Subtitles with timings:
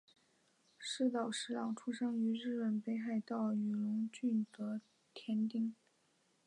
[0.79, 4.81] 寺岛实郎出生于日本北海道雨龙郡沼
[5.13, 5.75] 田町。